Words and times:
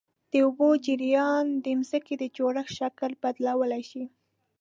د 0.31 0.33
اوبو 0.45 0.67
جریان 0.85 1.45
د 1.65 1.65
ځمکې 1.89 2.15
د 2.17 2.23
جوړښت 2.37 2.75
شکل 2.79 3.11
بدلولی 3.21 3.83
شي. 3.89 4.03